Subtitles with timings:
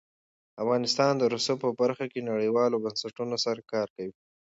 [0.63, 4.13] افغانستان د رسوب په برخه کې نړیوالو بنسټونو سره کار کوي.